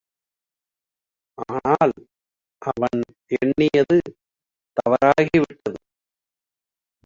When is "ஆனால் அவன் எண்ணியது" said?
1.49-3.97